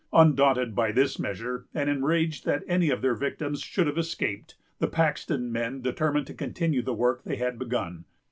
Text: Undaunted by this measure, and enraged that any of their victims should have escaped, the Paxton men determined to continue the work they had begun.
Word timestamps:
Undaunted 0.13 0.73
by 0.73 0.91
this 0.91 1.19
measure, 1.19 1.67
and 1.75 1.87
enraged 1.87 2.43
that 2.43 2.63
any 2.65 2.89
of 2.89 3.03
their 3.03 3.13
victims 3.13 3.61
should 3.61 3.85
have 3.85 3.99
escaped, 3.99 4.55
the 4.79 4.87
Paxton 4.87 5.51
men 5.51 5.79
determined 5.79 6.25
to 6.25 6.33
continue 6.33 6.81
the 6.81 6.91
work 6.91 7.23
they 7.23 7.35
had 7.35 7.59
begun. 7.59 8.05